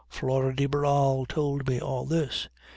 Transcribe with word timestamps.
Flora 0.09 0.51
de 0.55 0.65
Barral 0.65 1.27
told 1.27 1.67
me 1.67 1.79
all 1.79 2.05
this. 2.07 2.49